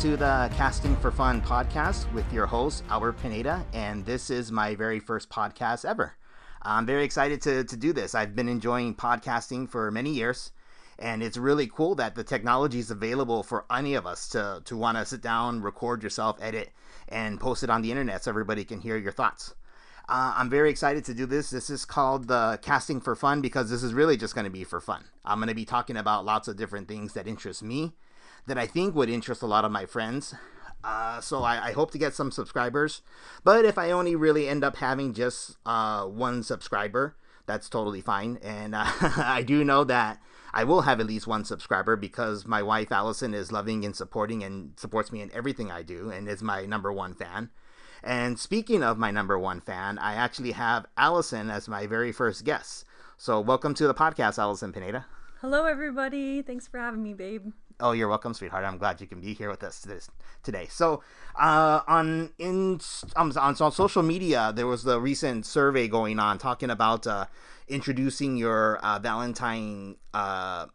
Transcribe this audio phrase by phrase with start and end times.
[0.00, 4.76] To the Casting for Fun podcast with your host, Albert Pineda, and this is my
[4.76, 6.14] very first podcast ever.
[6.62, 8.14] I'm very excited to, to do this.
[8.14, 10.52] I've been enjoying podcasting for many years,
[11.00, 14.76] and it's really cool that the technology is available for any of us to, to
[14.76, 16.70] want to sit down, record yourself, edit,
[17.08, 19.56] and post it on the internet so everybody can hear your thoughts.
[20.08, 21.50] Uh, I'm very excited to do this.
[21.50, 24.62] This is called the Casting for Fun because this is really just going to be
[24.62, 25.06] for fun.
[25.24, 27.94] I'm going to be talking about lots of different things that interest me,
[28.48, 30.34] that I think would interest a lot of my friends.
[30.82, 33.02] Uh, so I, I, hope to get some subscribers.
[33.44, 37.16] But if I only really end up having just uh, one subscriber,
[37.46, 38.38] that's totally fine.
[38.42, 40.20] And uh, I do know that
[40.52, 44.42] I will have at least one subscriber because my wife Allison is loving and supporting
[44.42, 47.50] and supports me in everything I do and is my number one fan.
[48.02, 52.44] And speaking of my number one fan, I actually have Allison as my very first
[52.44, 52.84] guest.
[53.16, 55.06] So welcome to the podcast, Allison Pineda.
[55.40, 56.40] Hello, everybody.
[56.40, 57.52] Thanks for having me, babe.
[57.80, 58.64] Oh, you're welcome, sweetheart.
[58.64, 60.10] I'm glad you can be here with us this,
[60.42, 60.66] today.
[60.68, 61.00] So,
[61.38, 62.80] uh, on in
[63.14, 67.26] um, on, on social media, there was the recent survey going on talking about uh,
[67.68, 70.66] introducing your uh, Valentine uh,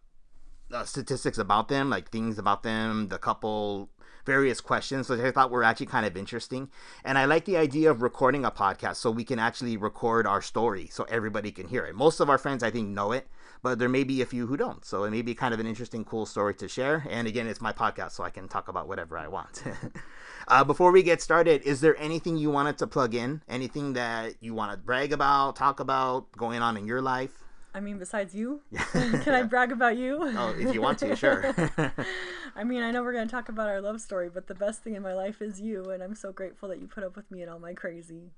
[0.72, 3.90] uh, statistics about them, like things about them, the couple,
[4.26, 6.70] various questions, which I thought were actually kind of interesting.
[7.04, 10.42] And I like the idea of recording a podcast so we can actually record our
[10.42, 11.96] story so everybody can hear it.
[11.96, 13.28] Most of our friends, I think, know it,
[13.64, 14.86] but there may be a few who don't.
[14.86, 17.08] So it may be kind of an interesting, cool story to share.
[17.10, 19.64] And again, it's my podcast, so I can talk about whatever I want.
[20.50, 23.42] uh, before we get started, is there anything you wanted to plug in?
[23.48, 27.43] Anything that you want to brag about, talk about, going on in your life?
[27.76, 28.62] I mean, besides you,
[28.94, 30.20] can I brag about you?
[30.44, 31.56] Oh, if you want to, sure.
[32.56, 34.84] I mean, I know we're going to talk about our love story, but the best
[34.84, 37.30] thing in my life is you, and I'm so grateful that you put up with
[37.32, 38.32] me and all my crazy.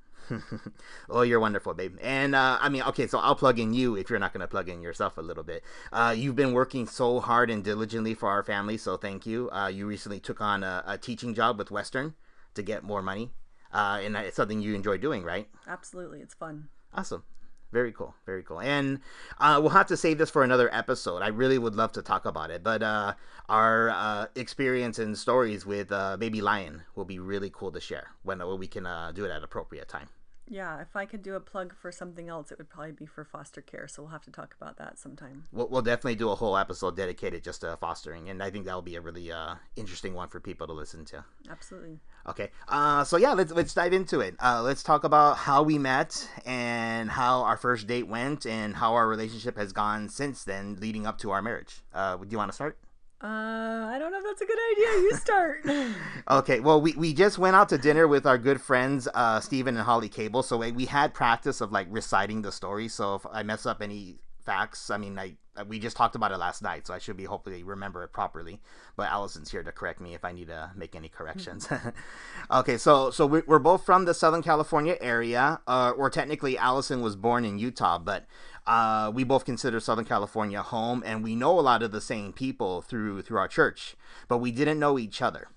[1.09, 1.97] oh, you're wonderful, babe.
[2.01, 4.47] And uh, I mean, okay, so I'll plug in you if you're not going to
[4.47, 5.63] plug in yourself a little bit.
[5.91, 9.49] Uh, you've been working so hard and diligently for our family, so thank you.
[9.51, 12.13] Uh, you recently took on a, a, teaching job with Western
[12.53, 13.31] to get more money,
[13.73, 15.47] uh, and it's something you enjoy doing, right?
[15.67, 16.69] Absolutely, it's fun.
[16.93, 17.23] Awesome.
[17.71, 18.61] Very cool, very cool.
[18.61, 19.01] And
[19.39, 21.21] uh, we'll have to save this for another episode.
[21.21, 23.15] I really would love to talk about it, but uh,
[23.49, 28.11] our uh, experience and stories with uh, Baby Lion will be really cool to share
[28.23, 30.09] when, we can uh, do it at appropriate time.
[30.47, 33.23] Yeah, if I could do a plug for something else, it would probably be for
[33.23, 33.87] foster care.
[33.87, 35.45] So we'll have to talk about that sometime.
[35.51, 38.81] We'll, we'll definitely do a whole episode dedicated just to fostering, and I think that'll
[38.81, 41.25] be a really uh, interesting one for people to listen to.
[41.49, 41.99] Absolutely.
[42.27, 42.51] Okay.
[42.67, 44.35] Uh, so yeah, let's let's dive into it.
[44.39, 48.93] Uh, let's talk about how we met and how our first date went, and how
[48.93, 51.81] our relationship has gone since then, leading up to our marriage.
[51.93, 52.77] Uh, do you want to start?
[53.25, 54.87] Uh, I don't know if that's a good idea.
[55.01, 55.65] You start.
[56.29, 56.59] okay.
[56.59, 59.83] Well, we, we just went out to dinner with our good friends, uh, Stephen and
[59.83, 60.43] Holly Cable.
[60.43, 62.87] So we, we had practice of like reciting the story.
[62.87, 65.35] So if I mess up any facts, I mean, I
[65.67, 68.59] we just talked about it last night, so I should be hopefully remember it properly.
[68.95, 71.67] But Allison's here to correct me if I need to make any corrections.
[72.51, 77.15] okay, so so we're both from the Southern California area, uh, or technically Allison was
[77.15, 78.25] born in Utah, but
[78.67, 82.33] uh, we both consider Southern California home, and we know a lot of the same
[82.33, 83.95] people through through our church,
[84.27, 85.47] but we didn't know each other.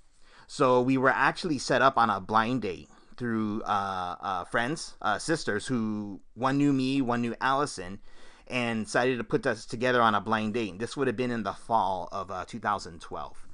[0.47, 2.88] So we were actually set up on a blind date
[3.19, 7.99] through uh, uh, friends, uh, sisters who one knew me, one knew Allison,
[8.50, 10.78] and decided to put us together on a blind date.
[10.78, 13.47] This would have been in the fall of uh, 2012.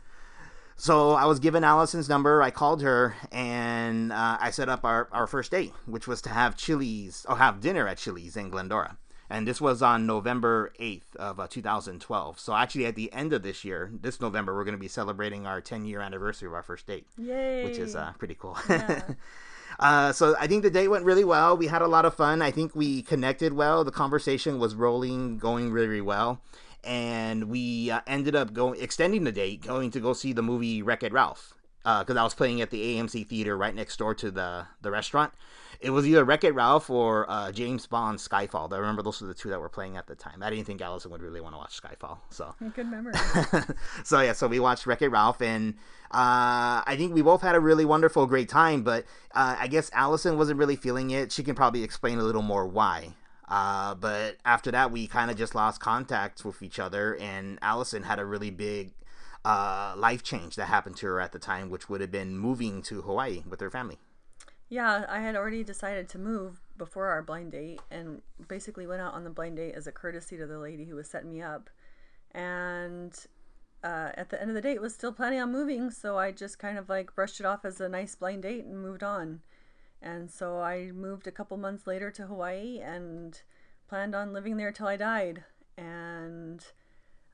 [0.77, 2.43] So I was given Allison's number.
[2.43, 6.31] I called her and uh, I set up our, our first date, which was to
[6.31, 8.97] have Chili's or have dinner at Chili's in Glendora
[9.31, 12.39] and this was on November 8th of uh, 2012.
[12.39, 15.47] So actually, at the end of this year, this November, we're going to be celebrating
[15.47, 17.65] our 10 year anniversary of our first date, Yay.
[17.65, 18.57] which is uh, pretty cool.
[18.69, 19.03] Yeah.
[19.79, 21.57] uh, so I think the date went really well.
[21.57, 22.43] We had a lot of fun.
[22.43, 23.85] I think we connected well.
[23.85, 26.41] The conversation was rolling, going really, really well.
[26.83, 30.83] And we uh, ended up going extending the date, going to go see the movie
[30.83, 34.15] Wreck It Ralph because uh, I was playing at the AMC theater right next door
[34.17, 35.33] to the the restaurant
[35.85, 38.73] it was either Wreck It Ralph or uh, James Bond Skyfall.
[38.73, 40.43] I remember those were the two that were playing at the time.
[40.43, 43.13] I didn't think Allison would really want to watch Skyfall, so good memory.
[44.05, 45.75] so yeah, so we watched Wreck It Ralph, and
[46.11, 48.83] uh, I think we both had a really wonderful, great time.
[48.83, 51.33] But uh, I guess Allison wasn't really feeling it.
[51.33, 53.15] She can probably explain a little more why.
[53.47, 58.03] Uh, but after that, we kind of just lost contact with each other, and Allison
[58.03, 58.93] had a really big
[59.45, 62.83] uh, life change that happened to her at the time, which would have been moving
[62.83, 63.99] to Hawaii with her family.
[64.69, 69.15] Yeah, I had already decided to move before our blind date and basically went out
[69.15, 71.71] on the blind date as a courtesy to the lady who was setting me up.
[72.33, 73.15] And
[73.85, 76.59] uh, at the end of the date, was still planning on moving, so I just
[76.59, 79.43] kind of like brushed it off as a nice blind date and moved on.
[80.01, 83.41] And so I moved a couple months later to Hawaii and
[83.89, 85.45] planned on living there till I died.
[85.77, 86.65] And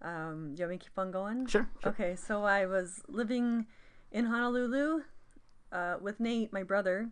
[0.02, 1.46] um, do you want me to keep on going?
[1.46, 1.90] Sure, sure.
[1.90, 3.66] Okay, so I was living
[4.10, 5.02] in Honolulu
[5.72, 7.10] uh, with Nate, my brother,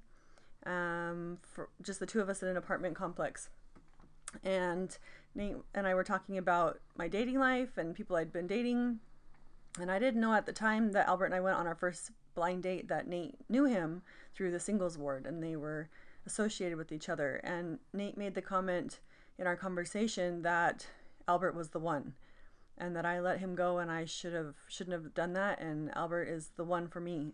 [0.64, 3.50] um, for just the two of us in an apartment complex.
[4.42, 4.96] And
[5.34, 9.00] Nate and I were talking about my dating life and people I'd been dating.
[9.80, 12.10] And I didn't know at the time that Albert and I went on our first
[12.34, 14.02] blind date that Nate knew him
[14.34, 15.88] through the singles ward and they were
[16.26, 17.36] associated with each other.
[17.44, 19.00] And Nate made the comment
[19.38, 20.86] in our conversation that
[21.28, 22.14] Albert was the one
[22.78, 25.94] and that I let him go and I should have shouldn't have done that and
[25.94, 27.32] Albert is the one for me.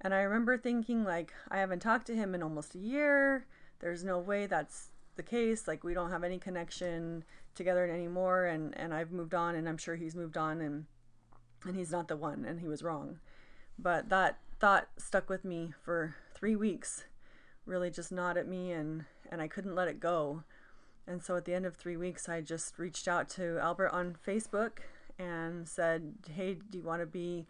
[0.00, 3.46] And I remember thinking like I haven't talked to him in almost a year.
[3.80, 5.66] There's no way that's the case.
[5.66, 7.24] Like we don't have any connection
[7.54, 10.86] together anymore and and I've moved on and I'm sure he's moved on and
[11.64, 13.18] and he's not the one and he was wrong.
[13.78, 17.04] But that thought stuck with me for 3 weeks.
[17.66, 20.44] Really just gnawed at me and and I couldn't let it go.
[21.08, 24.16] And so at the end of three weeks, I just reached out to Albert on
[24.26, 24.80] Facebook
[25.18, 27.46] and said, Hey, do you want to be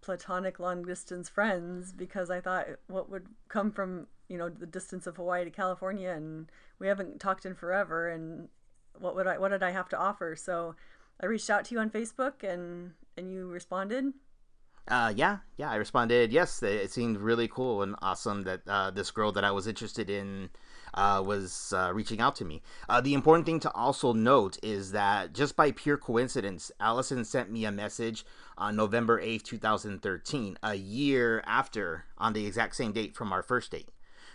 [0.00, 1.92] platonic long distance friends?
[1.92, 6.10] Because I thought what would come from, you know, the distance of Hawaii to California
[6.10, 8.48] and we haven't talked in forever and
[8.98, 10.36] what would I what did I have to offer?
[10.36, 10.76] So
[11.20, 14.12] I reached out to you on Facebook and and you responded.
[14.86, 16.30] Uh, yeah, yeah, I responded.
[16.30, 20.10] Yes, it seemed really cool and awesome that uh, this girl that I was interested
[20.10, 20.50] in
[20.94, 22.62] uh, was uh, reaching out to me.
[22.88, 27.50] Uh, the important thing to also note is that just by pure coincidence, Allison sent
[27.50, 28.24] me a message
[28.56, 33.70] on November 8th, 2013, a year after, on the exact same date from our first
[33.70, 33.88] date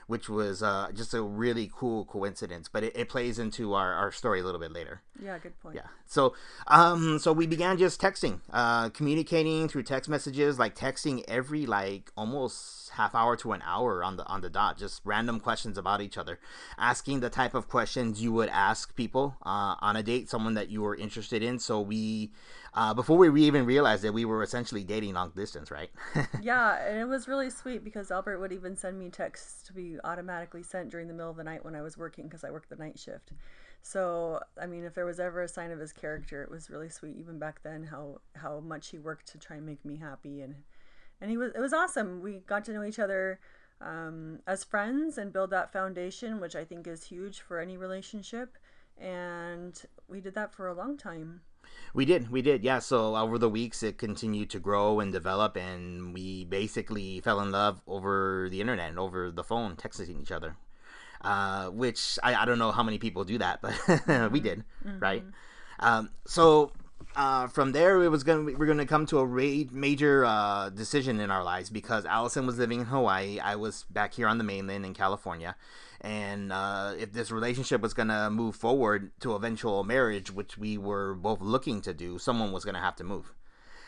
[0.10, 2.68] which was uh, just a really cool coincidence.
[2.68, 5.04] But it, it, plays into our, our story a little bit later.
[5.22, 5.76] Yeah, good point.
[5.76, 5.86] Yeah.
[6.08, 6.34] So,
[6.66, 12.12] um, so we began just texting, uh, communicating through text messages, like texting every like
[12.18, 16.02] almost half hour to an hour on the on the dot, just random questions about
[16.02, 16.40] each other,
[16.80, 20.70] asking the type of questions you would ask people uh, on a date, someone that
[20.70, 21.60] you were interested in.
[21.60, 22.32] So we
[22.74, 25.90] uh, before we even realized that we were essentially dating long distance, right?
[26.42, 29.98] yeah, and it was really sweet because Albert would even send me texts to be
[30.04, 32.70] automatically sent during the middle of the night when I was working because I worked
[32.70, 33.32] the night shift.
[33.82, 36.90] So, I mean, if there was ever a sign of his character, it was really
[36.90, 40.42] sweet even back then how how much he worked to try and make me happy
[40.42, 40.56] and
[41.22, 42.22] and he was it was awesome.
[42.22, 43.40] We got to know each other
[43.82, 48.58] um, as friends and build that foundation, which I think is huge for any relationship.
[49.00, 51.42] And we did that for a long time.
[51.94, 52.80] We did, we did, yeah.
[52.80, 57.52] So over the weeks, it continued to grow and develop, and we basically fell in
[57.52, 60.56] love over the internet and over the phone, texting each other.
[61.22, 65.00] Uh, which I, I don't know how many people do that, but we did, mm-hmm.
[65.00, 65.24] right?
[65.80, 66.72] Um, so
[67.16, 71.20] uh, from there, it was gonna we're gonna come to a ra- major uh, decision
[71.20, 74.44] in our lives because Allison was living in Hawaii, I was back here on the
[74.44, 75.56] mainland in California,
[76.02, 81.14] and uh, if this relationship was gonna move forward to eventual marriage, which we were
[81.14, 83.34] both looking to do, someone was gonna have to move.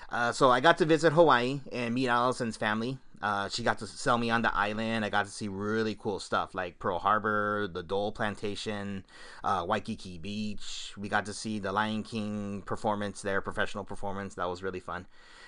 [0.09, 2.97] Uh, so I got to visit Hawaii and meet Allison's family.
[3.21, 5.05] Uh, she got to sell me on the island.
[5.05, 9.05] I got to see really cool stuff like Pearl Harbor, the Dole Plantation,
[9.43, 10.93] uh, Waikiki Beach.
[10.97, 14.35] We got to see the Lion King performance there, professional performance.
[14.35, 15.05] That was really fun.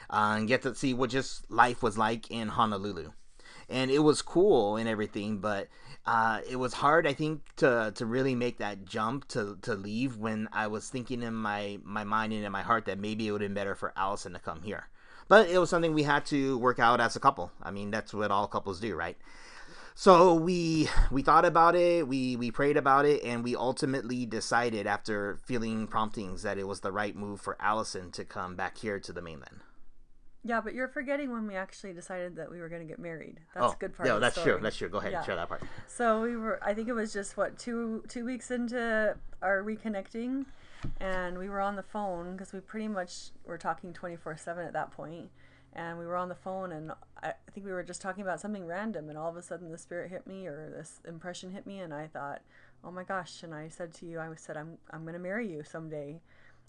[0.10, 3.12] Uh, and get to see what just life was like in Honolulu.
[3.70, 5.68] And it was cool and everything, but
[6.06, 10.18] uh, it was hard, I think, to to really make that jump to to leave
[10.18, 13.32] when I was thinking in my my mind and in my heart that maybe it
[13.32, 14.90] would have been better for Allison to come here.
[15.30, 17.52] But it was something we had to work out as a couple.
[17.62, 19.18] I mean, that's what all couples do, right?
[19.96, 24.88] So we we thought about it, we we prayed about it, and we ultimately decided
[24.88, 29.00] after feeling promptings that it was the right move for Allison to come back here
[29.00, 29.62] to the mainland.
[30.46, 33.40] Yeah, but you're forgetting when we actually decided that we were going to get married.
[33.54, 34.08] That's oh, a good part.
[34.08, 34.60] Yeah, that's true.
[34.62, 34.90] That's true.
[34.90, 35.24] Go ahead, yeah.
[35.24, 35.64] share that part.
[35.88, 36.60] So we were.
[36.62, 40.46] I think it was just what two two weeks into our reconnecting,
[41.00, 44.74] and we were on the phone because we pretty much were talking 24 7 at
[44.74, 45.30] that point
[45.76, 48.66] and we were on the phone and I, think we were just talking about something
[48.66, 51.80] random and all of a sudden the spirit hit me or this impression hit me
[51.80, 52.42] and i thought
[52.84, 55.50] oh my gosh and i said to you i said i'm, I'm going to marry
[55.50, 56.22] you someday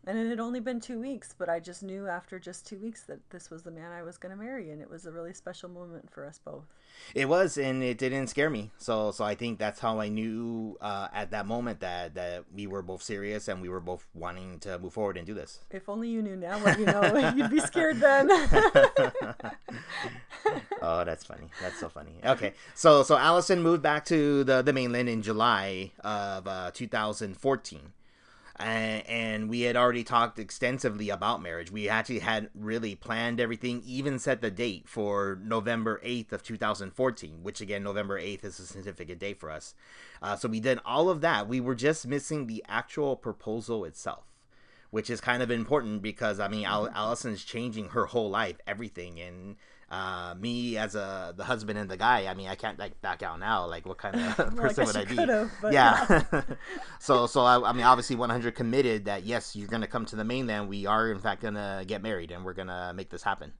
[0.06, 3.04] and it had only been two weeks, but I just knew after just two weeks
[3.04, 5.32] that this was the man I was going to marry, and it was a really
[5.32, 6.64] special moment for us both.
[7.14, 8.70] It was, and it didn't scare me.
[8.78, 12.66] So, so I think that's how I knew uh, at that moment that that we
[12.66, 15.60] were both serious and we were both wanting to move forward and do this.
[15.70, 18.28] If only you knew now what you know, you'd be scared then.
[20.82, 21.48] oh, that's funny.
[21.60, 22.12] That's so funny.
[22.24, 27.80] Okay, so so Allison moved back to the the mainland in July of uh, 2014
[28.56, 31.70] and we had already talked extensively about marriage.
[31.70, 37.42] We actually had really planned everything, even set the date for November 8th of 2014,
[37.42, 39.74] which again, November 8th is a significant date for us.
[40.22, 41.48] Uh, so we did all of that.
[41.48, 44.24] We were just missing the actual proposal itself
[44.90, 49.18] which is kind of important because I mean, Al- Allison's changing her whole life, everything,
[49.18, 49.56] and
[49.94, 52.26] uh, me as a the husband and the guy.
[52.26, 53.66] I mean, I can't like back out now.
[53.66, 55.74] Like, what kind of Well, I person guess would I be?
[55.74, 56.42] yeah.
[56.98, 60.24] so, so I, I mean, obviously, 100 committed that yes, you're gonna come to the
[60.24, 60.68] mainland.
[60.68, 63.52] We are in fact gonna get married, and we're gonna make this happen.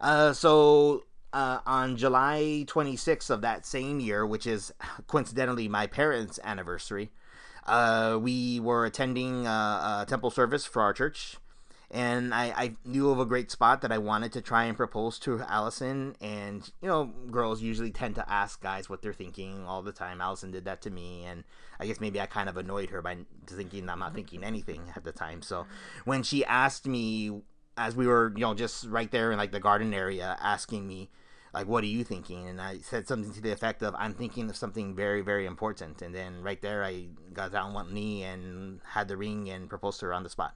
[0.00, 4.72] Uh, so uh, on July 26th of that same year, which is
[5.06, 7.10] coincidentally my parents' anniversary,
[7.66, 11.38] uh, we were attending uh, a temple service for our church.
[11.90, 15.18] And I, I knew of a great spot that I wanted to try and propose
[15.20, 16.16] to Allison.
[16.20, 20.20] And, you know, girls usually tend to ask guys what they're thinking all the time.
[20.20, 21.24] Allison did that to me.
[21.24, 21.44] And
[21.78, 25.04] I guess maybe I kind of annoyed her by thinking I'm not thinking anything at
[25.04, 25.42] the time.
[25.42, 25.66] So
[26.04, 27.42] when she asked me,
[27.76, 31.10] as we were, you know, just right there in like the garden area, asking me,
[31.54, 32.48] like, what are you thinking?
[32.48, 36.02] And I said something to the effect of, I'm thinking of something very, very important.
[36.02, 39.68] And then right there, I got down on one knee and had the ring and
[39.68, 40.54] proposed to her on the spot,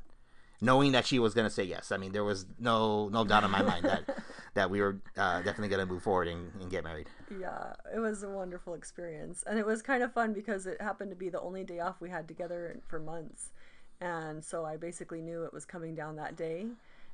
[0.61, 1.93] knowing that she was going to say yes.
[1.93, 4.19] I mean, there was no no doubt in my mind that
[4.55, 7.09] that we were uh, definitely going to move forward and, and get married.
[7.40, 9.45] Yeah, it was a wonderful experience.
[9.47, 12.00] And it was kind of fun because it happened to be the only day off
[12.00, 13.52] we had together for months.
[14.00, 16.67] And so I basically knew it was coming down that day.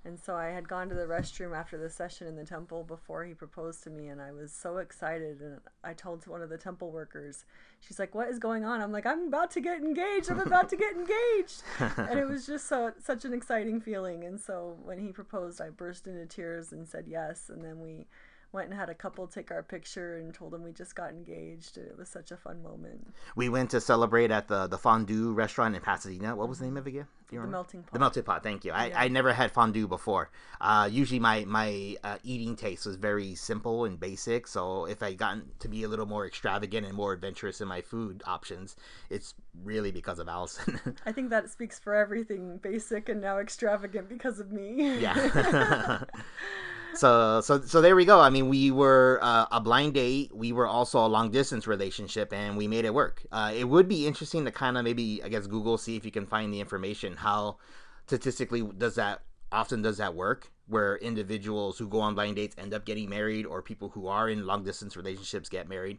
[0.06, 3.25] And so I had gone to the restroom after the session in the temple before
[3.25, 5.40] he proposed to me, and I was so excited.
[5.40, 7.44] And I told one of the temple workers,
[7.80, 10.30] she's like, "What is going on?" I'm like, "I'm about to get engaged.
[10.30, 11.62] I'm about to get engaged."
[11.98, 14.22] and it was just so such an exciting feeling.
[14.22, 17.48] And so when he proposed, I burst into tears and said yes.
[17.48, 18.06] And then we
[18.53, 21.76] went and had a couple take our picture and told them we just got engaged.
[21.76, 23.15] It was such a fun moment.
[23.35, 26.35] We went to celebrate at the the fondue restaurant in Pasadena.
[26.37, 27.07] What was the name of it again?
[27.29, 27.57] The remember?
[27.57, 27.93] melting pot.
[27.93, 28.43] The melted pot.
[28.43, 28.73] Thank you.
[28.73, 29.00] I, Yeah.
[29.00, 30.31] I never had fondue before.
[30.61, 34.47] Uh, usually my my uh, eating taste was very simple and basic.
[34.47, 37.81] So if I gotten to be a little more extravagant and more adventurous in my
[37.81, 38.76] food options,
[39.11, 39.35] it's
[39.65, 40.81] really because of Allison.
[41.07, 44.99] I think that speaks for everything basic and now extravagant because of me.
[44.99, 46.05] yeah.
[46.97, 48.21] so so so there we go.
[48.21, 50.35] I mean, we were uh, a blind date.
[50.35, 53.25] We were also a long distance relationship, and we made it work.
[53.31, 56.11] Uh, it would be interesting to kind of maybe I guess Google see if you
[56.11, 57.59] can find the information how
[58.07, 59.23] statistically does that
[59.53, 63.47] often does that work where individuals who go on blind dates end up getting married
[63.47, 65.99] or people who are in long distance relationships get married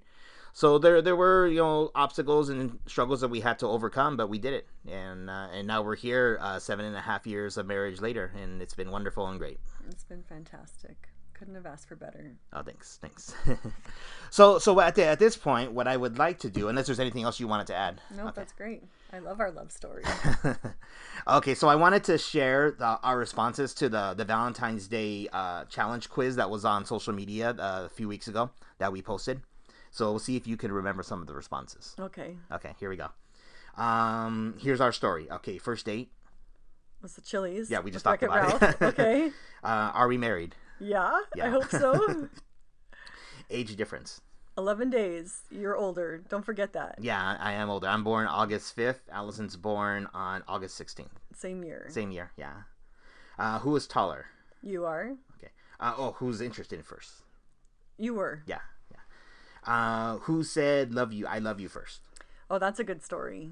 [0.53, 4.27] so there there were you know obstacles and struggles that we had to overcome but
[4.29, 7.57] we did it and uh, and now we're here uh, seven and a half years
[7.57, 11.09] of marriage later and it's been wonderful and great It's been fantastic.
[11.33, 12.31] Couldn't have asked for better.
[12.53, 13.35] oh thanks thanks
[14.31, 16.99] so so at, the, at this point what i would like to do unless there's
[16.99, 18.31] anything else you wanted to add No, Okay.
[18.35, 18.81] that's great.
[19.13, 20.03] I love our love story.
[21.27, 25.63] okay, so I wanted to share the, our responses to the the Valentine's Day uh,
[25.65, 28.49] challenge quiz that was on social media uh, a few weeks ago
[28.79, 29.41] that we posted.
[29.97, 31.95] So we'll see if you can remember some of the responses.
[31.99, 32.37] Okay.
[32.51, 33.09] Okay, here we go.
[33.81, 35.27] Um, here's our story.
[35.31, 36.11] Okay, first date.
[37.01, 37.71] Was the Chili's?
[37.71, 38.81] Yeah, we just talked about it.
[38.81, 39.31] Okay.
[39.63, 40.53] Uh, are we married?
[40.79, 41.47] Yeah, Yeah.
[41.47, 42.29] I hope so.
[43.49, 44.21] Age difference.
[44.55, 45.41] 11 days.
[45.49, 46.23] You're older.
[46.29, 46.99] Don't forget that.
[47.01, 47.87] Yeah, I am older.
[47.87, 48.99] I'm born August 5th.
[49.11, 51.07] Allison's born on August 16th.
[51.33, 51.87] Same year.
[51.89, 52.31] Same year.
[52.37, 52.53] Yeah.
[53.39, 54.27] Uh, who is taller?
[54.61, 55.15] You are.
[55.39, 55.51] Okay.
[55.79, 57.09] Uh, oh, who's interested first?
[57.97, 58.43] You were.
[58.45, 58.59] Yeah.
[59.67, 61.27] Uh, who said love you?
[61.27, 62.01] I love you first.
[62.49, 63.51] Oh, that's a good story.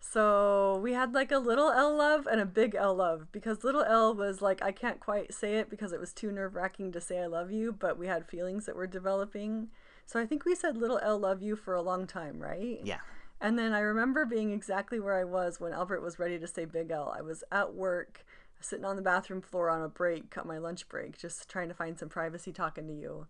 [0.00, 3.82] So we had like a little L love and a big L love because little
[3.82, 7.00] L was like, I can't quite say it because it was too nerve wracking to
[7.00, 9.68] say I love you, but we had feelings that were developing.
[10.06, 12.78] So I think we said little L love you for a long time, right?
[12.84, 12.98] Yeah.
[13.40, 16.64] And then I remember being exactly where I was when Albert was ready to say
[16.64, 17.14] Big L.
[17.16, 18.24] I was at work,
[18.60, 21.74] sitting on the bathroom floor on a break, cut my lunch break, just trying to
[21.74, 23.26] find some privacy talking to you.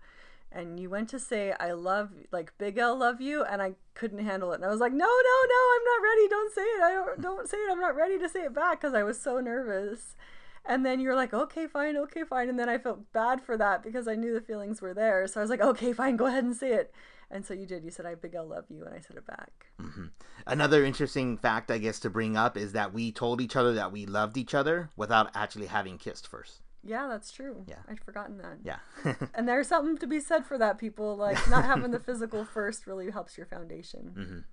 [0.51, 4.25] And you went to say, I love, like, Big L love you, and I couldn't
[4.25, 4.57] handle it.
[4.57, 6.29] And I was like, no, no, no, I'm not ready.
[6.29, 6.83] Don't say it.
[6.83, 7.71] I don't, don't say it.
[7.71, 10.17] I'm not ready to say it back because I was so nervous.
[10.65, 12.49] And then you were like, okay, fine, okay, fine.
[12.49, 15.27] And then I felt bad for that because I knew the feelings were there.
[15.27, 16.93] So I was like, okay, fine, go ahead and say it.
[17.31, 17.85] And so you did.
[17.85, 18.85] You said, I big L love you.
[18.85, 19.67] And I said it back.
[19.81, 20.07] Mm-hmm.
[20.47, 23.93] Another interesting fact, I guess, to bring up is that we told each other that
[23.93, 26.61] we loved each other without actually having kissed first.
[26.85, 27.65] Yeah, that's true.
[27.67, 27.77] Yeah.
[27.89, 28.59] I'd forgotten that.
[28.63, 28.79] Yeah.
[29.35, 31.17] And there's something to be said for that, people.
[31.17, 34.45] Like, not having the physical first really helps your foundation.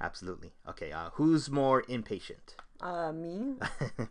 [0.00, 0.52] Absolutely.
[0.68, 0.92] Okay.
[0.92, 2.56] Uh, who's more impatient?
[2.80, 3.56] Uh, me?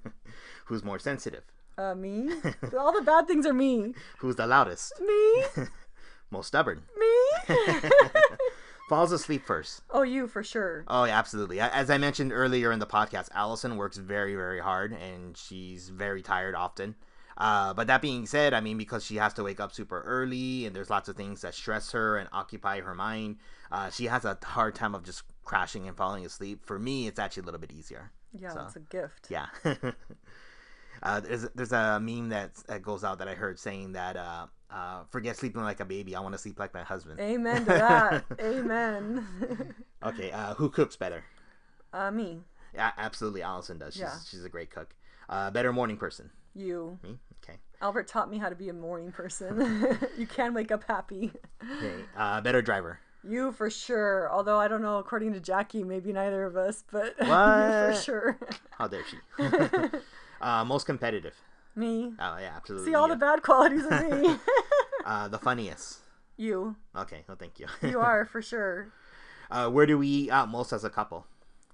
[0.65, 1.43] who's more sensitive?
[1.77, 2.29] Uh, me?
[2.77, 3.93] All the bad things are me.
[4.19, 4.93] Who's the loudest?
[5.01, 5.43] Me?
[6.29, 6.83] Most stubborn?
[6.97, 7.55] Me?
[8.89, 9.81] Falls asleep first.
[9.91, 10.83] oh, you for sure.
[10.87, 11.59] Oh, yeah, absolutely.
[11.59, 16.21] As I mentioned earlier in the podcast, Allison works very, very hard and she's very
[16.23, 16.95] tired often.
[17.39, 20.65] Uh, but that being said, I mean, because she has to wake up super early
[20.65, 23.37] and there's lots of things that stress her and occupy her mind,
[23.71, 26.65] uh, she has a hard time of just crashing and falling asleep.
[26.65, 28.11] For me, it's actually a little bit easier.
[28.37, 29.27] Yeah, So, it's a gift.
[29.29, 29.45] Yeah.
[31.03, 34.47] uh, there's there's a meme that that goes out that I heard saying that uh,
[34.69, 36.15] uh, forget sleeping like a baby.
[36.15, 37.19] I want to sleep like my husband.
[37.19, 38.25] Amen to that.
[38.41, 39.25] Amen.
[40.03, 40.31] Okay.
[40.31, 41.25] Uh, who cooks better?
[41.91, 42.39] uh, me,
[42.73, 43.41] Yeah, absolutely.
[43.41, 43.93] Allison does.
[43.93, 44.15] She's Yeah.
[44.29, 44.95] she's a great cook.
[45.27, 46.29] Uh, better morning person.
[46.59, 46.97] You.
[47.03, 47.17] Me.
[47.43, 47.57] Okay.
[47.81, 49.97] Albert taught me how to be a morning person.
[50.17, 51.31] you can wake up happy.
[51.77, 51.93] Okay.
[52.17, 52.99] Uh, better driver.
[53.23, 54.29] You for sure.
[54.31, 58.39] Although I don't know, according to Jackie, maybe neither of us, but you for sure.
[58.77, 59.17] How dare she?
[60.41, 61.35] uh, most competitive.
[61.75, 62.13] me.
[62.19, 62.89] Oh yeah, absolutely.
[62.91, 64.35] See all the bad qualities of me.
[65.05, 65.99] uh, the funniest.
[66.37, 66.75] you.
[66.95, 67.23] Okay.
[67.27, 67.67] Well, thank you.
[67.81, 68.87] You are for sure.
[69.51, 71.25] uh, where do we eat out most as a couple?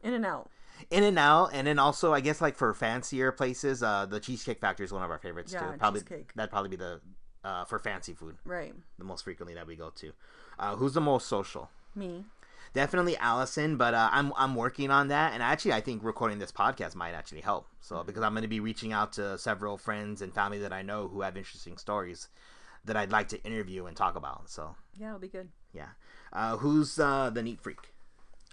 [0.04, 0.50] In and out.
[0.89, 4.60] In and out, and then also I guess like for fancier places, uh, the Cheesecake
[4.60, 5.77] Factory is one of our favorites Yeah, too.
[5.77, 6.32] Probably cheesecake.
[6.36, 7.01] that'd probably be the
[7.44, 8.74] uh, for fancy food Right.
[8.98, 10.12] the most frequently that we go to.
[10.60, 11.70] Uh, who's the most social?
[11.96, 12.25] Me.
[12.74, 16.51] Definitely Allison, but uh, I'm I'm working on that, and actually I think recording this
[16.51, 17.67] podcast might actually help.
[17.79, 20.82] So because I'm going to be reaching out to several friends and family that I
[20.82, 22.27] know who have interesting stories
[22.84, 24.50] that I'd like to interview and talk about.
[24.50, 25.50] So Yeah, it'll be good.
[25.74, 25.89] yeah,
[26.34, 27.94] uh, who's uh, the neat freak?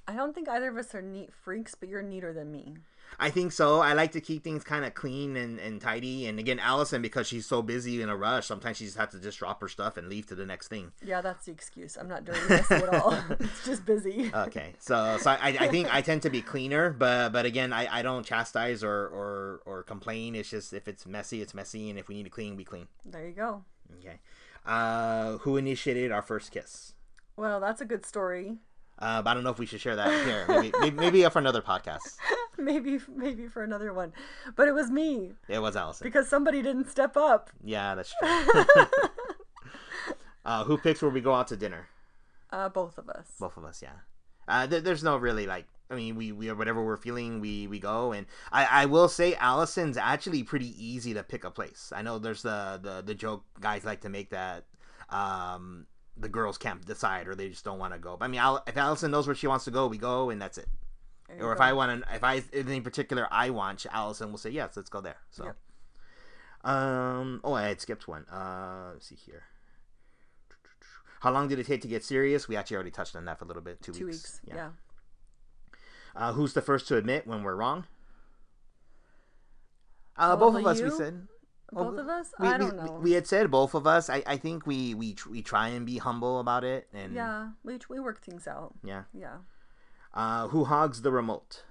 [0.06, 2.74] I don't think either of us are neat freaks, but you're neater than me.
[3.20, 3.80] I think so.
[3.80, 6.26] I like to keep things kind of clean and, and tidy.
[6.26, 9.20] And again, Allison, because she's so busy in a rush, sometimes she just has to
[9.20, 10.92] just drop her stuff and leave to the next thing.
[11.04, 11.96] Yeah, that's the excuse.
[11.96, 13.12] I'm not dirty at all.
[13.40, 14.30] it's just busy.
[14.34, 17.98] Okay, so so I, I think I tend to be cleaner, but but again, I,
[17.98, 20.34] I don't chastise or, or or complain.
[20.34, 22.88] It's just if it's messy, it's messy, and if we need to clean, we clean.
[23.04, 23.64] There you go.
[23.98, 24.18] Okay.
[24.64, 26.94] Uh, who initiated our first kiss?
[27.36, 28.58] Well, that's a good story.
[29.02, 30.44] Uh, but I don't know if we should share that here.
[30.48, 32.16] Maybe maybe, maybe for another podcast.
[32.58, 34.12] maybe maybe for another one.
[34.54, 36.04] But it was me It was Allison.
[36.04, 37.50] because somebody didn't step up.
[37.64, 38.86] Yeah, that's true.
[40.44, 41.88] uh, who picks where we go out to dinner?
[42.50, 43.26] Uh, both of us.
[43.40, 43.96] Both of us, yeah.
[44.46, 45.66] Uh, there, there's no really like.
[45.90, 48.12] I mean, we, we whatever we're feeling, we we go.
[48.12, 51.92] And I, I will say, Allison's actually pretty easy to pick a place.
[51.94, 54.64] I know there's the the, the joke guys like to make that
[55.10, 58.16] um, the girls can't decide or they just don't want to go.
[58.16, 60.40] But I mean, Al- if Allison knows where she wants to go, we go, and
[60.40, 60.68] that's it.
[61.36, 61.64] You Or if go.
[61.64, 65.00] I want to, if I in particular I want, Allison will say yes, let's go
[65.00, 65.16] there.
[65.30, 66.70] So, Yep.
[66.70, 68.24] um, oh, I had skipped one.
[68.26, 69.44] Uh, let's see here.
[71.20, 72.48] How long did it take to get serious?
[72.48, 73.80] We actually already touched on that for a little bit.
[73.80, 74.40] Two, two weeks.
[74.44, 74.56] weeks.
[74.56, 74.70] Yeah.
[76.14, 77.86] Uh, who's the first to admit when we're wrong?
[80.16, 80.80] Uh, both of us.
[80.82, 81.26] We said.
[81.72, 82.28] Both of us?
[82.38, 83.00] We, I don't know.
[83.02, 84.10] We had said both of us.
[84.10, 86.88] I, I think we, we tr- we try and be humble about it.
[86.92, 88.74] And yeah, we we work things out.
[88.84, 89.04] yeah.
[89.14, 89.38] Yeah.
[90.14, 91.64] Uh, who hogs the remote?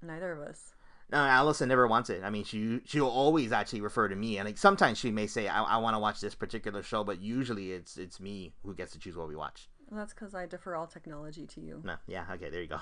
[0.00, 0.74] Neither of us.
[1.10, 2.22] No, Allison never wants it.
[2.22, 5.48] I mean, she she'll always actually refer to me, and like sometimes she may say,
[5.48, 8.92] "I, I want to watch this particular show," but usually it's it's me who gets
[8.92, 9.68] to choose what we watch.
[9.90, 11.80] Well, that's because I defer all technology to you.
[11.82, 12.80] No, yeah, okay, there you go.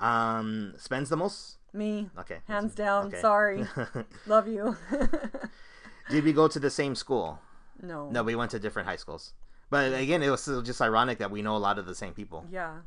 [0.04, 1.58] um, spends the most.
[1.72, 3.06] Me, Okay, hands down.
[3.06, 3.20] okay.
[3.20, 3.64] Sorry.
[4.26, 4.76] Love you.
[6.10, 7.40] Did we go to the same school?
[7.82, 8.08] no.
[8.10, 9.32] No, we went to different high schools.
[9.70, 12.44] But again, it was just ironic that we know a lot of the same people.
[12.50, 12.80] Yeah.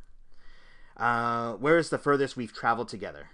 [0.97, 3.27] Uh, where is the furthest we've traveled together?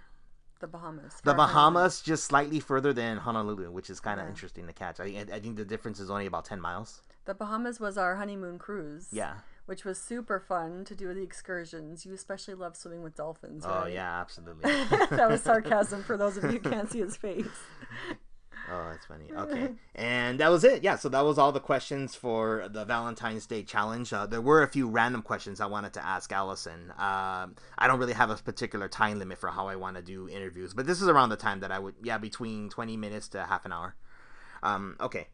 [0.60, 1.14] The Bahamas.
[1.22, 1.36] The Island.
[1.36, 4.30] Bahamas, just slightly further than Honolulu, which is kind of Yeah.
[4.30, 5.00] interesting to catch.
[5.00, 7.02] I, I think the difference is only about ten miles.
[7.24, 9.08] The Bahamas was our honeymoon cruise.
[9.12, 9.34] Yeah.
[9.72, 12.04] Which was super fun to do the excursions.
[12.04, 13.64] You especially love swimming with dolphins.
[13.66, 13.94] Oh right?
[13.94, 14.70] yeah, absolutely.
[15.10, 17.46] that was sarcasm for those of you who can't see his face.
[18.70, 19.30] Oh, that's funny.
[19.34, 20.82] Okay, and that was it.
[20.82, 24.12] Yeah, so that was all the questions for the Valentine's Day challenge.
[24.12, 26.90] Uh, there were a few random questions I wanted to ask Allison.
[26.98, 30.28] Um, I don't really have a particular time limit for how I want to do
[30.28, 33.44] interviews, but this is around the time that I would, yeah, between twenty minutes to
[33.44, 33.96] half an hour.
[34.62, 35.28] Um, okay,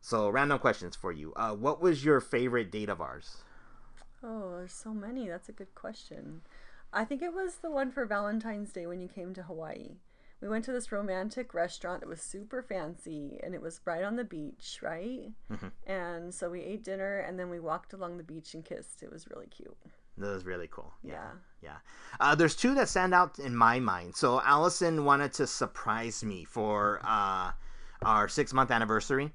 [0.00, 1.34] so random questions for you.
[1.36, 3.44] Uh, what was your favorite date of ours?
[4.24, 5.28] Oh, there's so many.
[5.28, 6.40] That's a good question.
[6.92, 9.96] I think it was the one for Valentine's Day when you came to Hawaii.
[10.40, 12.02] We went to this romantic restaurant.
[12.02, 15.30] It was super fancy and it was right on the beach, right?
[15.86, 19.02] And so we ate dinner and then we walked along the beach and kissed.
[19.02, 19.76] It was really cute.
[20.18, 20.92] That was really cool.
[21.02, 21.12] Yeah.
[21.12, 21.30] Yeah.
[21.62, 21.76] Yeah.
[22.20, 24.16] Uh, there's two that stand out in my mind.
[24.16, 27.52] So Allison wanted to surprise me for uh,
[28.02, 29.32] our six month anniversary.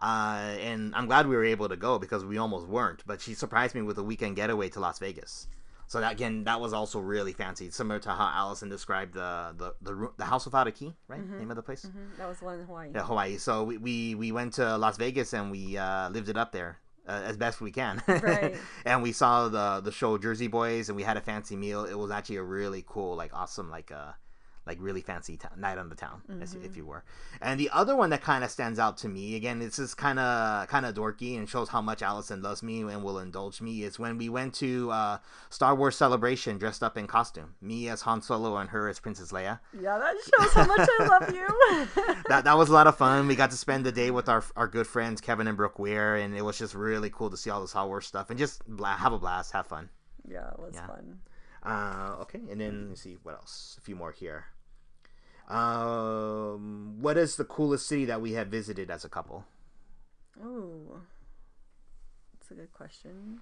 [0.00, 3.02] Uh, and I'm glad we were able to go because we almost weren't.
[3.06, 5.46] But she surprised me with a weekend getaway to Las Vegas.
[5.86, 9.74] So that, again, that was also really fancy, similar to how Allison described the the
[9.82, 11.20] the, the house without a key, right?
[11.28, 11.84] Name of the place.
[11.84, 12.90] Mhm, That was one in Hawaii.
[12.94, 13.36] Yeah, Hawaii.
[13.38, 16.78] So we, we, we went to Las Vegas and we uh, lived it up there
[17.08, 18.00] uh, as best we can.
[18.06, 18.54] Right.
[18.86, 21.84] and we saw the the show Jersey Boys and we had a fancy meal.
[21.84, 24.12] It was actually a really cool, like awesome, like uh
[24.70, 27.02] like really fancy town, night on the town, as, if you were.
[27.42, 30.18] And the other one that kind of stands out to me, again, this is kind
[30.20, 33.82] of kind of dorky and shows how much Allison loves me and will indulge me,
[33.82, 35.18] is when we went to uh,
[35.50, 37.54] Star Wars Celebration dressed up in costume.
[37.60, 39.58] Me as Han Solo and her as Princess Leia.
[39.78, 41.46] Yeah, that shows how much I love you.
[42.28, 43.26] That that was a lot of fun.
[43.26, 46.14] We got to spend the day with our our good friends Kevin and Brooke Weir,
[46.16, 48.62] and it was just really cool to see all the Star Wars stuff and just
[48.68, 49.88] bla- have a blast, have fun.
[50.28, 50.86] yeah, it was Yeah.
[50.86, 51.18] fun.
[51.62, 53.76] Uh, okay, and then let's see what else.
[53.78, 54.44] A few more here.
[55.50, 59.44] Um, what is the coolest city that we have visited as a couple?
[60.42, 61.00] Oh,
[62.32, 63.40] that's a good question.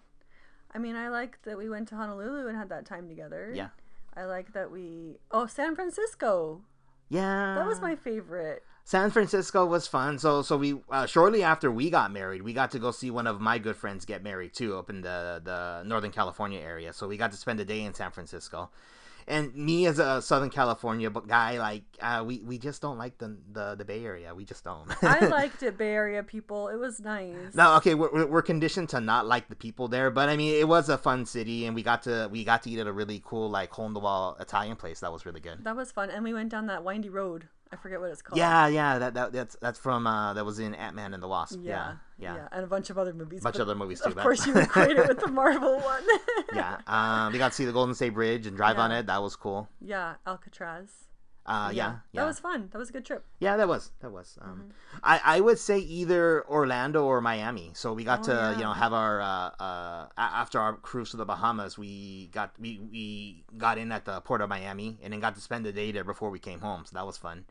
[0.75, 3.53] I mean, I like that we went to Honolulu and had that time together.
[3.55, 3.69] Yeah.
[4.17, 5.19] I like that we.
[5.31, 6.63] Oh, San Francisco.
[7.11, 8.63] Yeah, That was my favorite.
[8.85, 10.19] San Francisco was fun.
[10.19, 13.27] So so we uh, shortly after we got married, we got to go see one
[13.27, 16.93] of my good friends get married too, up in the the Northern California area.
[16.93, 18.71] So we got to spend a day in San Francisco.
[19.29, 23.37] And me as a Southern California guy, like uh, we we just don't like the
[23.53, 24.35] the, the Bay Area.
[24.35, 24.91] We just don't.
[25.03, 26.69] I liked it, Bay Area people.
[26.69, 27.55] It was nice.
[27.55, 30.67] No, okay, we're, we're- conditioned to not like the people there, but I mean, it
[30.67, 33.21] was a fun city, and we got to we got to eat at a really
[33.25, 35.63] cool like hole in the wall Italian place that was really good.
[35.65, 37.49] That was fun, and we went down that windy road.
[37.73, 38.39] I forget what it's called.
[38.39, 41.29] Yeah, yeah, that, that that's that's from uh that was in Ant Man and the
[41.29, 41.59] Wasp.
[41.63, 43.41] Yeah, yeah, yeah, and a bunch of other movies.
[43.41, 44.09] A bunch of other movies too.
[44.11, 46.03] Of course, you equate it with the Marvel one.
[46.55, 49.07] yeah, um, we got to see the Golden State Bridge and drive on it.
[49.07, 49.69] That was cool.
[49.81, 50.89] yeah, Alcatraz.
[51.47, 52.69] Uh, yeah, yeah, that was fun.
[52.73, 53.25] That was a good trip.
[53.41, 54.37] yeah, that was that was.
[54.43, 54.99] Um, Mm-hmm.
[55.03, 57.71] I I would say either Orlando or Miami.
[57.75, 61.17] So we got Oh, to you know have our uh, uh after our cruise to
[61.17, 65.21] the Bahamas, we got we we got in at the port of Miami and then
[65.21, 66.85] got to spend the day there before we came home.
[66.85, 67.47] So that was fun.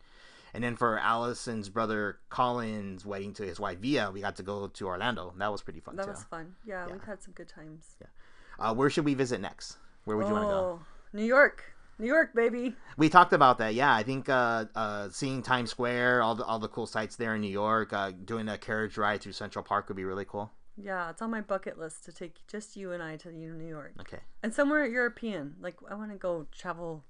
[0.54, 4.68] And then for Allison's brother Colin's wedding to his wife Via, we got to go
[4.68, 5.34] to Orlando.
[5.38, 6.12] That was pretty fun That too.
[6.12, 6.56] was fun.
[6.66, 6.94] Yeah, Yeah.
[6.94, 7.98] we've had some good times.
[8.60, 9.78] Uh, where should we visit next?
[10.06, 10.60] Where would you want to go?
[10.60, 10.80] Oh,
[11.14, 11.64] New York,
[12.00, 12.76] New York, baby.
[12.98, 13.74] We talked about that.
[13.76, 17.36] Yeah, I think uh, uh, seeing Times Square, all the all the cool sites there
[17.36, 20.52] in New York, uh, doing a carriage ride through Central Park would be really cool.
[20.76, 23.94] Yeah, it's on my bucket list to take just you and I to New York
[24.00, 24.20] Okay.
[24.44, 25.56] and somewhere European.
[25.60, 27.04] Like I want to go travel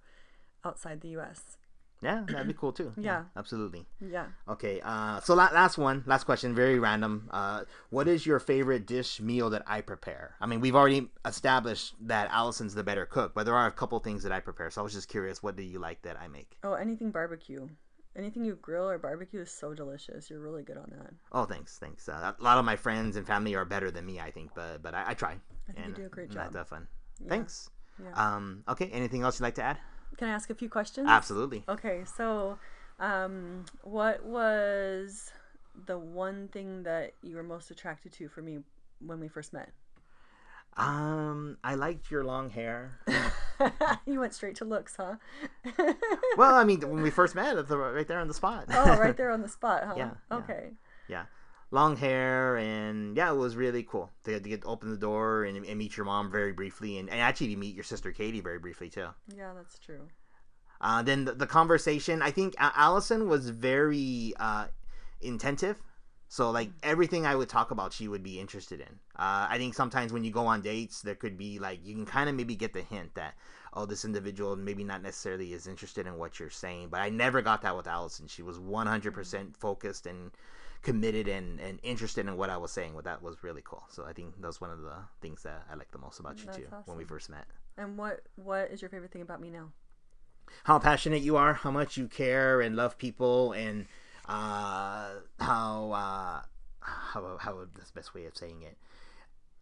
[0.63, 1.57] outside the U.S.
[2.01, 2.93] Yeah, that'd be cool too.
[2.95, 3.23] Yeah.
[3.35, 3.85] absolutely.
[3.99, 4.27] Yeah.
[4.47, 7.27] Okay, uh, so la- last one, last question, very random.
[7.31, 10.35] Uh, what is your favorite dish meal that I prepare?
[10.39, 13.97] I mean, we've already established that Allison's the better cook, but there are a couple
[13.99, 14.69] things that I prepare.
[14.69, 16.57] So I was just curious, what do you like that I make?
[16.63, 17.67] Oh, anything barbecue.
[18.15, 20.29] Anything you grill or barbecue is so delicious.
[20.29, 21.13] You're really good on that.
[21.31, 22.09] Oh, thanks, thanks.
[22.09, 24.81] Uh, a lot of my friends and family are better than me, I think, but
[24.81, 25.35] but I, I try.
[25.69, 26.51] I think you do a great job.
[26.51, 26.87] That's fun.
[27.27, 27.69] Thanks.
[28.03, 28.13] Yeah.
[28.35, 29.77] Um, okay, anything else you'd like to add?
[30.17, 31.07] Can I ask a few questions?
[31.09, 31.63] Absolutely.
[31.67, 32.57] Okay, so
[32.99, 35.31] um, what was
[35.85, 38.59] the one thing that you were most attracted to for me
[38.99, 39.69] when we first met?
[40.77, 42.99] Um, I liked your long hair.
[44.05, 45.15] you went straight to looks, huh?
[46.37, 48.65] well, I mean, when we first met, right there on the spot.
[48.69, 49.93] oh, right there on the spot, huh?
[49.97, 50.37] Yeah, yeah.
[50.37, 50.69] Okay.
[51.07, 51.25] yeah,
[51.71, 55.43] long hair, and yeah, it was really cool to get to get open the door
[55.43, 58.41] and, and meet your mom very briefly, and, and actually to meet your sister Katie
[58.41, 59.07] very briefly too.
[59.35, 60.07] Yeah, that's true.
[60.79, 64.67] Uh, then the, the conversation, I think Allison was very uh,
[65.23, 65.77] intentive.
[66.29, 68.99] So like everything I would talk about, she would be interested in.
[69.15, 72.05] Uh, I think sometimes when you go on dates, there could be like you can
[72.05, 73.33] kind of maybe get the hint that
[73.73, 76.89] oh, this individual maybe not necessarily is interested in what you're saying.
[76.89, 78.27] But I never got that with Allison.
[78.27, 80.31] She was 100% focused and
[80.81, 82.93] committed and, and interested in what I was saying.
[82.93, 83.83] Well, that was really cool.
[83.89, 86.39] So I think that was one of the things that I like the most about
[86.39, 87.45] you That's too when we first met.
[87.77, 89.69] And what what is your favorite thing about me now?
[90.63, 93.85] how passionate you are, how much you care and love people, and
[94.25, 95.09] uh,
[95.39, 96.41] how uh,
[96.79, 98.77] how how that's the best way of saying it.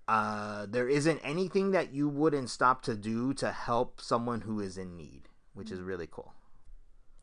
[0.07, 4.77] Uh, there isn't anything that you wouldn't stop to do to help someone who is
[4.77, 6.33] in need, which is really cool.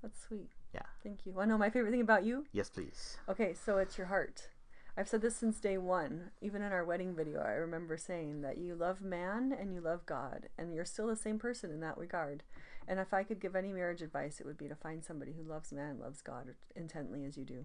[0.02, 0.50] That's sweet.
[0.74, 0.82] Yeah.
[1.02, 1.38] Thank you.
[1.38, 2.46] I know my favorite thing about you?
[2.52, 3.18] Yes, please.
[3.28, 4.48] Okay, so it's your heart.
[4.96, 6.30] I've said this since day one.
[6.40, 10.04] Even in our wedding video, I remember saying that you love man and you love
[10.06, 12.42] God, and you're still the same person in that regard.
[12.86, 15.48] And if I could give any marriage advice, it would be to find somebody who
[15.48, 17.64] loves man, loves God intently as you do.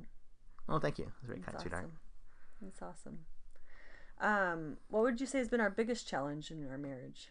[0.70, 1.06] Oh, thank you.
[1.06, 1.84] That's very That's kind, sweetheart.
[1.86, 2.00] awesome.
[2.62, 3.20] That's awesome.
[4.20, 7.28] Um, what would you say has been our biggest challenge in our marriage?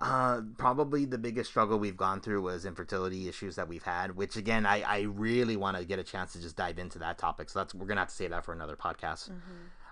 [0.00, 4.36] Uh, probably the biggest struggle we've gone through was infertility issues that we've had, which
[4.36, 7.50] again, I, I really want to get a chance to just dive into that topic.
[7.50, 9.30] So that's we're gonna have to save that for another podcast.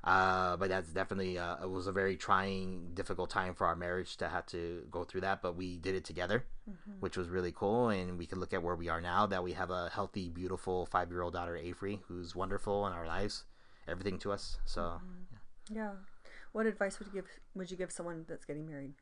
[0.05, 4.17] Uh, but that's definitely uh, it was a very trying, difficult time for our marriage
[4.19, 5.43] to have to go through that.
[5.43, 6.45] But we did it together,
[7.01, 9.27] which was really cool, and we can look at where we are now.
[9.27, 13.43] That we have a healthy, beautiful five-year-old daughter, Avery, who's wonderful in our lives,
[13.89, 14.59] everything to us.
[14.65, 15.01] So.
[15.69, 15.91] Yeah.
[16.53, 18.95] What advice would you give would you give someone that's getting married?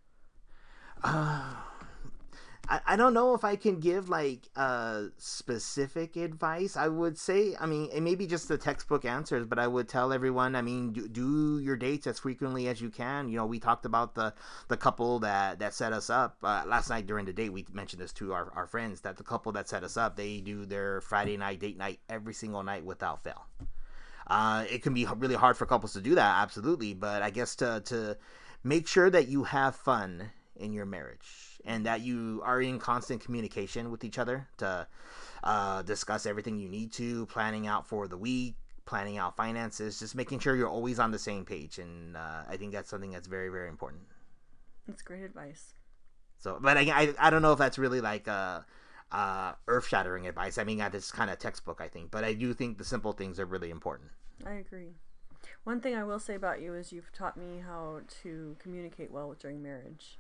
[2.69, 6.77] I, I don't know if I can give like uh specific advice.
[6.77, 9.89] I would say, I mean, it may be just the textbook answers, but I would
[9.89, 13.29] tell everyone, I mean, do, do your dates as frequently as you can.
[13.29, 14.33] You know, we talked about the
[14.69, 17.53] the couple that that set us up uh, last night during the date.
[17.53, 20.41] We mentioned this to our, our friends that the couple that set us up, they
[20.41, 23.47] do their Friday night date night every single night without fail.
[24.27, 27.57] Uh, it can be really hard for couples to do that, absolutely, but I guess
[27.57, 28.17] to to
[28.63, 33.23] make sure that you have fun in your marriage and that you are in constant
[33.23, 34.87] communication with each other to
[35.43, 40.15] uh, discuss everything you need to, planning out for the week, planning out finances, just
[40.15, 41.79] making sure you're always on the same page.
[41.79, 44.03] And uh, I think that's something that's very, very important.
[44.87, 45.75] That's great advice.
[46.39, 48.61] So, but I, I, I don't know if that's really like uh,
[49.11, 50.59] uh, earth shattering advice.
[50.59, 52.11] I mean, that's kind of textbook, I think.
[52.11, 54.11] But I do think the simple things are really important.
[54.47, 54.93] I agree.
[55.65, 59.35] One thing I will say about you is you've taught me how to communicate well
[59.39, 60.19] during marriage.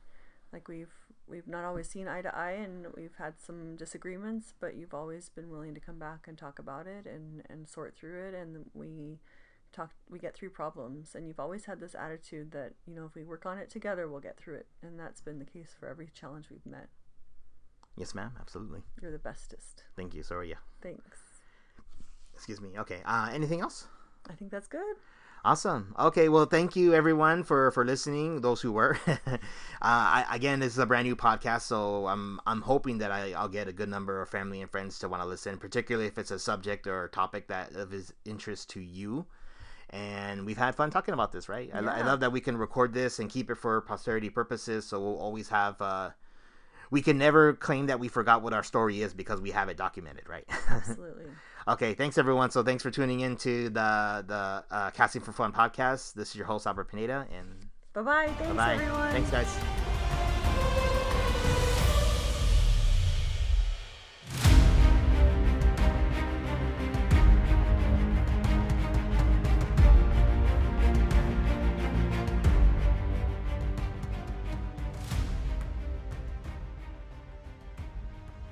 [0.55, 0.95] Like we've
[1.27, 5.29] we've not always seen eye to eye and we've had some disagreements, but you've always
[5.29, 8.64] been willing to come back and talk about it and and sort through it and
[8.73, 9.19] we
[9.73, 13.17] talk we get through problems and you've always had this attitude that, you know, if
[13.17, 14.67] we work on it together, we'll get through it.
[14.81, 16.88] And that's been the case for every challenge we've met.
[17.97, 18.33] Yes, ma'am.
[18.40, 18.83] Absolutely.
[19.03, 19.83] You're the bestest.
[19.97, 20.23] Thank you.
[20.23, 20.57] So are you.
[20.81, 21.19] Thanks.
[22.33, 22.71] Excuse me.
[22.79, 23.01] Okay.
[23.05, 23.88] Uh, anything else?
[24.31, 24.97] I think that's good.
[25.44, 25.94] Awesome.
[25.98, 26.30] Okay.
[26.30, 28.40] Well, thank you everyone for for listening.
[28.40, 28.98] Those who were.
[29.07, 29.18] uh,
[29.83, 33.48] I, again, this is a brand new podcast, so I'm I'm hoping that I, I'll
[33.48, 36.30] get a good number of family and friends to want to listen, particularly if it's
[36.30, 39.26] a subject or a topic that of is interest to you.
[39.90, 41.68] And we've had fun talking about this, right?
[41.68, 41.80] Yeah.
[41.90, 44.98] I, I love that we can record this and keep it for posterity purposes, so
[44.98, 45.80] we'll always have.
[45.80, 46.11] Uh,
[46.90, 49.76] we can never claim that we forgot what our story is because we have it
[49.76, 50.44] documented, right?
[50.68, 51.26] Absolutely.
[51.68, 52.50] Okay, thanks everyone.
[52.50, 56.14] So thanks for tuning in to the the uh, Casting for Fun podcast.
[56.14, 58.27] This is your host Albert Pineda, and bye bye.
[58.27, 58.74] Thanks bye-bye.
[58.74, 59.12] everyone.
[59.12, 59.84] Thanks guys.